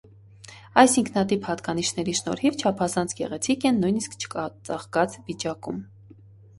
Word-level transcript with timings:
Այս 0.83 0.95
ինքնատիպ 1.01 1.45
հատկանիշների 1.49 2.17
շնորհիվ 2.21 2.59
չափազանց 2.65 3.15
գեղեցիկ 3.23 3.71
են 3.73 3.81
նույնիսկ 3.87 4.19
չծաղկած 4.21 5.23
վիճակում։ 5.31 5.83